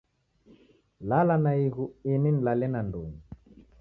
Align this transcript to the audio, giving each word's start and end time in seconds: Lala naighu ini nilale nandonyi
Lala 1.09 1.35
naighu 1.43 1.85
ini 2.11 2.29
nilale 2.31 2.67
nandonyi 2.73 3.19